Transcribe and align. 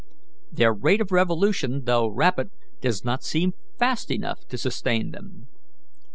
Their 0.51 0.73
rate 0.73 0.99
of 0.99 1.11
revolution, 1.11 1.83
though 1.83 2.07
rapid, 2.07 2.49
does 2.81 3.05
not 3.05 3.23
seem 3.23 3.53
fast 3.77 4.09
enough 4.09 4.47
to 4.47 4.57
sustain 4.57 5.11
them. 5.11 5.47